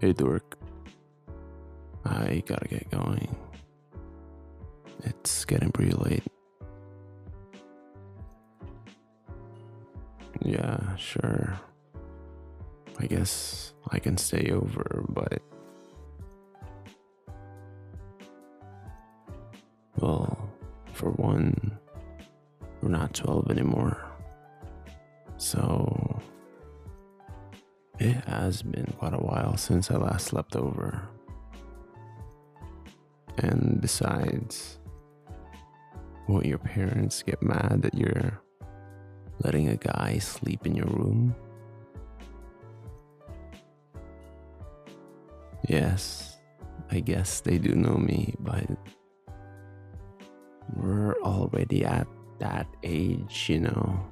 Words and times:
Hey, 0.00 0.14
Dork. 0.14 0.56
I 2.06 2.42
gotta 2.46 2.66
get 2.68 2.90
going. 2.90 3.36
It's 5.04 5.44
getting 5.44 5.70
pretty 5.70 5.90
late. 5.92 6.22
Yeah, 10.40 10.96
sure. 10.96 11.60
I 12.98 13.04
guess 13.08 13.74
I 13.90 13.98
can 13.98 14.16
stay 14.16 14.50
over, 14.50 15.04
but. 15.10 15.42
Well, 19.98 20.50
for 20.94 21.10
one, 21.10 21.78
we're 22.80 22.88
not 22.88 23.12
12 23.12 23.50
anymore. 23.50 24.02
So. 25.36 25.89
It 28.10 28.24
has 28.24 28.62
been 28.62 28.92
quite 28.98 29.14
a 29.14 29.18
while 29.18 29.56
since 29.56 29.88
I 29.88 29.94
last 29.94 30.26
slept 30.26 30.56
over. 30.56 31.00
And 33.38 33.80
besides, 33.80 34.78
won't 36.26 36.44
your 36.44 36.58
parents 36.58 37.22
get 37.22 37.40
mad 37.40 37.82
that 37.82 37.94
you're 37.94 38.42
letting 39.44 39.68
a 39.68 39.76
guy 39.76 40.18
sleep 40.18 40.66
in 40.66 40.74
your 40.74 40.88
room? 40.88 41.36
Yes, 45.68 46.36
I 46.90 46.98
guess 46.98 47.40
they 47.40 47.58
do 47.58 47.76
know 47.76 47.96
me, 47.96 48.34
but 48.40 48.66
we're 50.74 51.14
already 51.22 51.84
at 51.84 52.08
that 52.40 52.66
age, 52.82 53.46
you 53.48 53.60
know. 53.60 54.04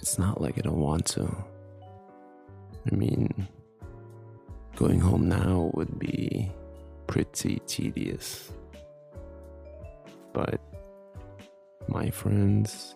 It's 0.00 0.18
not 0.18 0.40
like 0.40 0.56
I 0.58 0.62
don't 0.62 0.80
want 0.80 1.04
to. 1.06 1.28
I 2.90 2.94
mean, 2.94 3.46
going 4.74 4.98
home 4.98 5.28
now 5.28 5.70
would 5.74 5.98
be 5.98 6.50
pretty 7.06 7.60
tedious. 7.66 8.50
But 10.32 10.60
my 11.88 12.08
friends 12.10 12.94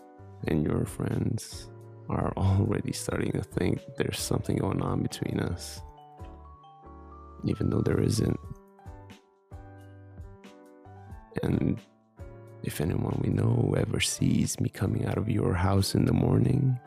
and 0.49 0.65
your 0.65 0.87
friends 0.87 1.69
are 2.09 2.33
already 2.37 2.93
starting 2.93 3.33
to 3.33 3.43
think 3.43 3.81
there's 3.97 4.19
something 4.19 4.57
going 4.57 4.81
on 4.81 5.03
between 5.03 5.41
us, 5.41 5.83
even 7.45 7.69
though 7.69 7.83
there 7.83 8.01
isn't. 8.01 8.41
And 11.43 11.79
if 12.63 12.81
anyone 12.81 13.21
we 13.23 13.29
know 13.29 13.75
ever 13.77 14.01
sees 14.01 14.59
me 14.59 14.71
coming 14.71 15.05
out 15.05 15.19
of 15.19 15.29
your 15.29 15.53
house 15.53 15.95
in 15.95 16.07
the 16.07 16.13
morning, 16.15 16.79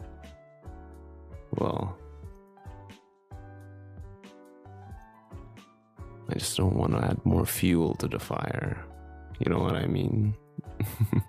well, 1.56 1.98
I 6.30 6.34
just 6.34 6.58
don't 6.58 6.76
want 6.76 6.92
to 6.92 7.00
add 7.04 7.26
more 7.26 7.45
fuel 7.45 7.95
to 7.95 8.08
the 8.08 8.20
fire. 8.20 8.84
You 9.39 9.50
know 9.52 9.59
what 9.59 9.76
I 9.76 9.88
mean? 9.88 10.36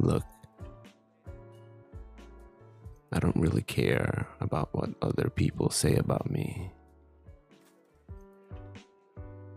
Look, 0.00 0.24
I 3.12 3.18
don't 3.18 3.36
really 3.36 3.62
care 3.62 4.28
about 4.40 4.68
what 4.72 4.90
other 5.02 5.28
people 5.28 5.70
say 5.70 5.96
about 5.96 6.30
me. 6.30 6.72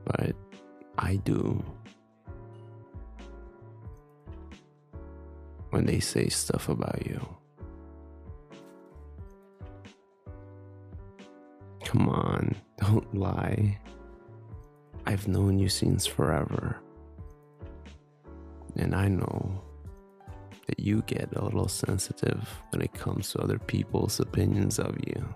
But 0.03 0.36
I 0.97 1.17
do. 1.17 1.63
When 5.72 5.86
they 5.86 6.00
say 6.00 6.27
stuff 6.30 6.70
about 6.70 7.05
you. 7.05 7.20
Come 11.86 12.08
on, 12.09 12.55
don't 12.77 13.14
lie. 13.15 13.80
I've 15.05 15.27
known 15.27 15.59
you 15.59 15.70
since 15.70 16.05
forever. 16.05 16.77
And 18.76 18.93
I 18.95 19.08
know 19.08 19.61
that 20.67 20.80
you 20.80 21.02
get 21.04 21.36
a 21.36 21.43
little 21.43 21.67
sensitive 21.67 22.48
when 22.70 22.82
it 22.82 22.93
comes 22.93 23.32
to 23.32 23.39
other 23.39 23.59
people's 23.59 24.20
opinions 24.20 24.80
of 24.80 24.98
you. 25.05 25.36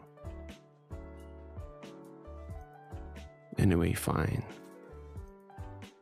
Anyway, 3.57 3.94
fine. 3.94 4.44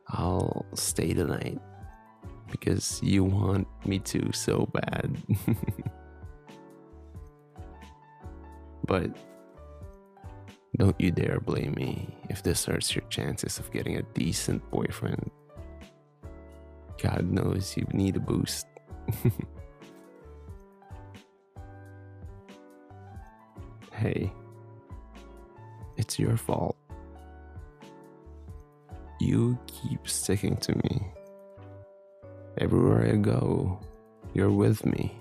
I'll 0.08 0.66
stay 0.74 1.14
tonight 1.14 1.60
because 2.54 3.02
you 3.02 3.24
want 3.24 3.66
me 3.84 3.98
to 3.98 4.30
so 4.32 4.68
bad. 4.72 5.16
but 8.86 9.10
don't 10.76 11.00
you 11.00 11.10
dare 11.10 11.40
blame 11.40 11.74
me 11.74 12.16
if 12.30 12.44
this 12.44 12.64
hurts 12.64 12.94
your 12.94 13.04
chances 13.08 13.58
of 13.58 13.72
getting 13.72 13.96
a 13.96 14.02
decent 14.14 14.62
boyfriend. 14.70 15.32
God 17.02 17.28
knows 17.28 17.76
you 17.76 17.88
need 17.92 18.14
a 18.14 18.20
boost. 18.20 18.68
hey, 23.92 24.32
it's 25.96 26.20
your 26.20 26.36
fault. 26.36 26.76
You 29.18 29.58
keep 29.66 30.06
sticking 30.08 30.56
to 30.58 30.76
me. 30.84 31.04
Everywhere 32.58 33.04
I 33.12 33.16
go, 33.16 33.80
you're 34.32 34.52
with 34.52 34.86
me. 34.86 35.18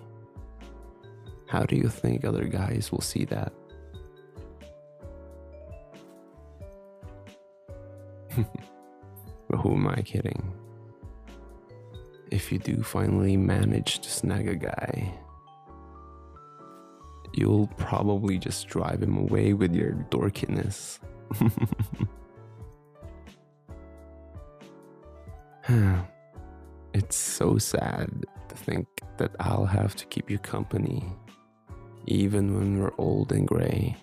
How 1.47 1.63
do 1.63 1.75
you 1.75 1.89
think 1.89 2.25
other 2.25 2.45
guys 2.45 2.91
will 2.91 3.01
see 3.01 3.25
that? 3.25 3.51
but 9.49 9.57
who 9.57 9.73
am 9.73 9.87
I 9.87 10.01
kidding? 10.01 10.53
If 12.31 12.51
you 12.51 12.59
do 12.59 12.83
finally 12.83 13.37
manage 13.37 13.99
to 13.99 14.09
snag 14.09 14.47
a 14.47 14.55
guy, 14.55 15.13
you'll 17.33 17.67
probably 17.77 18.37
just 18.37 18.67
drive 18.67 19.01
him 19.01 19.17
away 19.17 19.53
with 19.53 19.73
your 19.73 19.93
dorkiness. 20.11 20.99
it's 26.93 27.15
so 27.15 27.57
sad 27.57 28.09
to 28.49 28.55
think 28.55 28.87
that 29.17 29.31
I'll 29.39 29.65
have 29.65 29.95
to 29.95 30.05
keep 30.05 30.29
you 30.29 30.37
company, 30.37 31.03
even 32.05 32.55
when 32.57 32.79
we're 32.79 32.93
old 32.97 33.31
and 33.31 33.47
gray. 33.47 33.95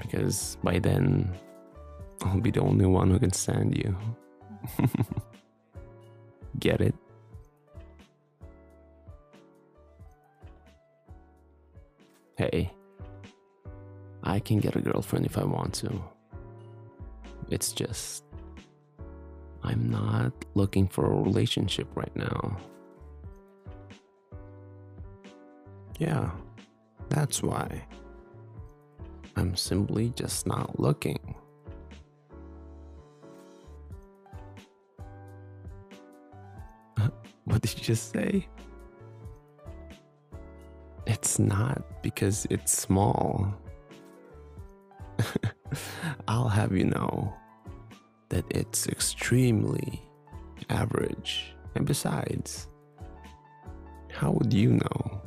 Because 0.00 0.56
by 0.62 0.78
then, 0.78 1.32
I'll 2.22 2.40
be 2.40 2.50
the 2.50 2.60
only 2.60 2.86
one 2.86 3.10
who 3.10 3.18
can 3.18 3.32
stand 3.32 3.76
you. 3.76 3.96
Get 6.58 6.80
it? 6.80 6.94
Hey, 12.36 12.72
I 14.22 14.40
can 14.40 14.58
get 14.58 14.74
a 14.74 14.80
girlfriend 14.80 15.26
if 15.26 15.36
I 15.36 15.44
want 15.44 15.74
to. 15.74 16.02
It's 17.50 17.72
just, 17.72 18.24
I'm 19.64 19.90
not 19.90 20.32
looking 20.54 20.88
for 20.88 21.06
a 21.06 21.14
relationship 21.22 21.88
right 21.94 22.14
now. 22.16 22.56
Yeah, 25.98 26.30
that's 27.08 27.42
why. 27.42 27.84
I'm 29.36 29.54
simply 29.56 30.12
just 30.16 30.46
not 30.46 30.78
looking. 30.80 31.36
What 37.44 37.60
did 37.60 37.76
you 37.76 37.84
just 37.84 38.12
say? 38.12 38.46
It's 41.06 41.38
not 41.38 42.02
because 42.02 42.46
it's 42.50 42.72
small. 42.72 43.52
I'll 46.28 46.48
have 46.48 46.72
you 46.72 46.84
know 46.84 47.34
that 48.32 48.44
it's 48.50 48.88
extremely 48.88 50.02
average. 50.70 51.54
And 51.74 51.86
besides, 51.86 52.66
how 54.10 54.30
would 54.32 54.52
you 54.54 54.72
know? 54.72 55.20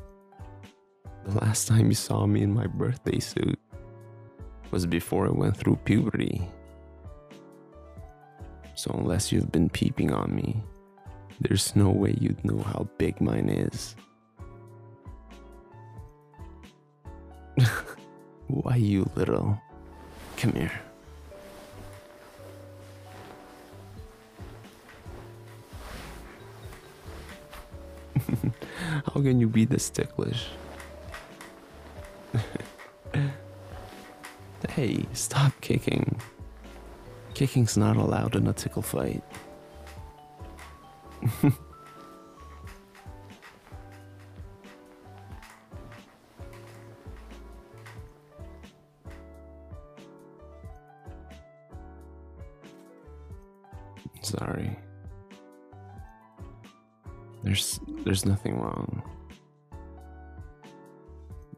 The 1.26 1.40
last 1.40 1.68
time 1.68 1.88
you 1.88 1.94
saw 1.94 2.26
me 2.26 2.42
in 2.42 2.52
my 2.54 2.66
birthday 2.66 3.20
suit 3.20 3.60
was 4.72 4.88
before 4.88 5.28
I 5.28 5.32
went 5.32 5.56
through 5.56 5.76
puberty. 5.86 6.42
So, 8.74 8.90
unless 8.98 9.32
you've 9.32 9.52
been 9.52 9.70
peeping 9.70 10.12
on 10.12 10.36
me, 10.36 10.64
there's 11.40 11.76
no 11.76 11.92
way 11.92 12.16
you'd 12.20 12.44
know 12.44 12.62
how 12.64 12.88
big 12.98 13.22
mine 13.22 13.50
is. 13.50 13.96
Why, 18.48 18.78
you 18.78 19.10
little? 19.16 19.62
Come 20.38 20.54
here. 20.54 20.72
How 29.06 29.22
can 29.22 29.40
you 29.40 29.48
be 29.48 29.66
this 29.66 29.90
ticklish? 29.90 30.48
hey, 34.70 35.06
stop 35.14 35.54
kicking. 35.62 36.20
Kicking's 37.34 37.78
not 37.78 37.96
allowed 37.98 38.36
in 38.36 38.48
a 38.48 38.54
tickle 38.54 38.82
fight. 38.82 39.24
Sorry. 54.22 54.76
There's 57.46 57.80
there's 58.04 58.26
nothing 58.26 58.60
wrong. 58.60 59.04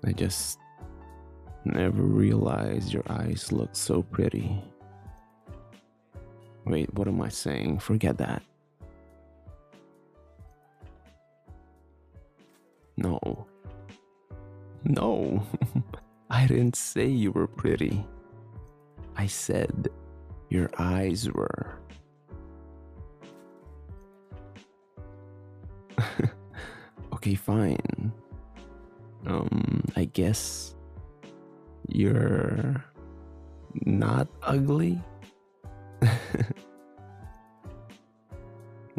I 0.05 0.11
just 0.11 0.59
never 1.63 2.03
realized 2.03 2.93
your 2.93 3.03
eyes 3.09 3.53
look 3.53 3.69
so 3.73 4.03
pretty. 4.03 4.61
Wait, 6.65 6.93
what 6.93 7.07
am 7.07 7.21
I 7.21 7.29
saying? 7.29 7.79
Forget 7.79 8.17
that. 8.17 8.43
No. 12.97 13.47
No. 14.83 15.41
I 16.29 16.47
didn't 16.47 16.75
say 16.75 17.07
you 17.07 17.31
were 17.31 17.47
pretty. 17.47 18.05
I 19.15 19.27
said 19.27 19.87
your 20.49 20.69
eyes 20.77 21.31
were. 21.31 21.56
Okay, 27.27 27.35
fine. 27.35 28.13
Um, 29.25 29.83
I 29.97 30.05
guess 30.05 30.75
you're 31.89 32.85
not 33.83 34.29
ugly. 34.43 35.01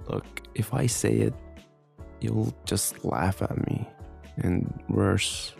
Look, 0.08 0.42
if 0.54 0.74
I 0.74 0.86
say 0.86 1.14
it, 1.14 1.34
you'll 2.20 2.54
just 2.66 3.02
laugh 3.04 3.40
at 3.40 3.66
me. 3.66 3.88
And 4.36 4.78
worse, 4.90 5.54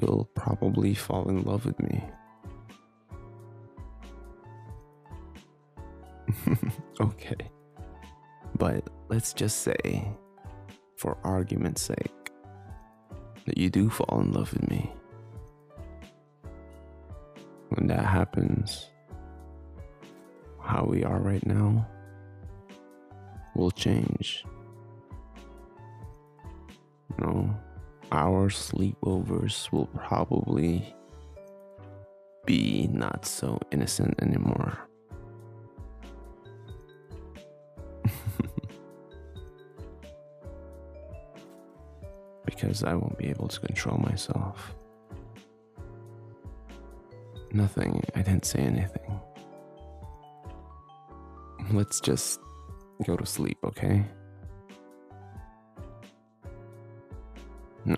you'll 0.00 0.28
probably 0.34 0.94
fall 0.94 1.28
in 1.30 1.42
love 1.42 1.64
with 1.64 1.80
me. 1.80 2.04
okay. 7.00 7.50
But 8.56 8.84
let's 9.08 9.32
just 9.32 9.62
say, 9.62 10.06
for 11.00 11.16
argument's 11.24 11.80
sake, 11.80 12.30
that 13.46 13.56
you 13.56 13.70
do 13.70 13.88
fall 13.88 14.20
in 14.20 14.32
love 14.32 14.52
with 14.52 14.68
me. 14.68 14.92
When 17.70 17.86
that 17.86 18.04
happens, 18.04 18.90
how 20.60 20.84
we 20.84 21.02
are 21.02 21.18
right 21.18 21.44
now 21.46 21.88
will 23.54 23.70
change. 23.70 24.44
You 27.18 27.24
know, 27.24 27.56
our 28.12 28.50
sleepovers 28.50 29.72
will 29.72 29.86
probably 29.86 30.94
be 32.44 32.88
not 32.92 33.24
so 33.24 33.58
innocent 33.70 34.20
anymore. 34.20 34.89
Because 42.60 42.84
I 42.84 42.94
won't 42.94 43.16
be 43.16 43.28
able 43.28 43.48
to 43.48 43.60
control 43.60 43.98
myself. 43.98 44.74
Nothing, 47.52 48.04
I 48.14 48.22
didn't 48.22 48.44
say 48.44 48.60
anything. 48.60 49.20
Let's 51.72 52.00
just 52.00 52.40
go 53.06 53.16
to 53.16 53.26
sleep, 53.26 53.58
okay? 53.64 54.04
No, 57.84 57.96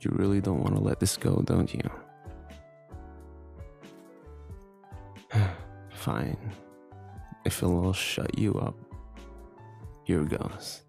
you 0.00 0.10
really 0.12 0.40
don't 0.40 0.60
want 0.60 0.76
to 0.76 0.80
let 0.82 1.00
this 1.00 1.16
go, 1.16 1.42
don't 1.44 1.74
you? 1.74 1.90
Fine. 5.90 6.52
If 7.44 7.62
it'll 7.62 7.92
shut 7.92 8.38
you 8.38 8.54
up, 8.54 8.76
here 10.04 10.24
goes. 10.24 10.84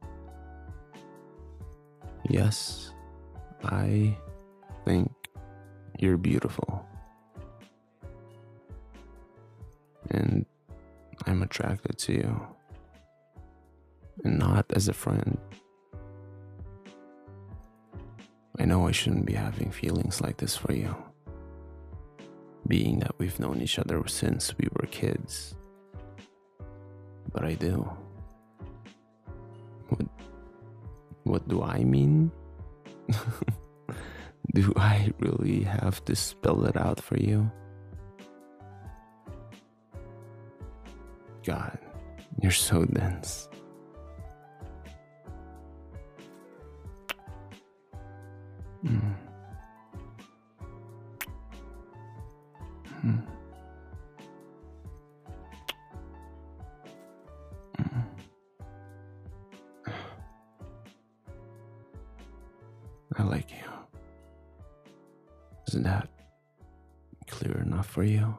Yes, 2.27 2.92
I 3.63 4.18
think 4.83 5.12
you're 6.00 6.18
beautiful. 6.18 6.86
And 10.10 10.45
I'm 11.25 11.44
attracted 11.44 11.98
to 12.00 12.13
you. 12.13 12.48
And 14.24 14.39
not 14.39 14.66
as 14.72 14.88
a 14.88 14.94
friend. 14.94 15.38
I 18.57 18.66
know 18.66 18.88
I 18.88 18.92
shouldn't 18.92 19.25
be 19.25 19.33
having 19.33 19.71
feelings 19.71 20.21
like 20.21 20.38
this 20.38 20.56
for 20.56 20.74
you. 20.74 20.95
Being 22.68 23.00
that 23.00 23.16
we've 23.19 23.39
known 23.39 23.62
each 23.62 23.78
other 23.78 24.01
since 24.07 24.57
we 24.57 24.68
were 24.74 24.88
kids. 24.88 25.56
But 27.31 27.44
I 27.44 27.54
do. 27.54 27.89
What 31.25 31.48
do 31.50 31.62
I 31.62 31.83
mean? 31.83 32.31
do 34.54 34.72
I 34.77 35.12
really 35.19 35.63
have 35.63 36.06
to 36.06 36.16
spell 36.16 36.66
it 36.66 36.77
out 36.77 37.01
for 37.01 37.18
you? 37.18 37.51
God, 41.44 41.77
you're 42.42 42.51
so 42.51 42.86
dense. 42.86 43.50
Mm. 48.86 49.25
Like 63.26 63.52
you. 63.52 63.70
Isn't 65.68 65.84
that 65.84 66.10
clear 67.28 67.58
enough 67.62 67.88
for 67.88 68.04
you? 68.04 68.36